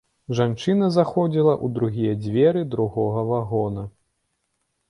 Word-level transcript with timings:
Жанчына 0.37 0.87
заходзіла 0.95 1.53
ў 1.53 1.67
другія 1.77 2.13
дзверы 2.23 2.65
другога 2.77 3.25
вагона. 3.33 3.89